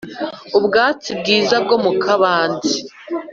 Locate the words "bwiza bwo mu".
1.19-1.91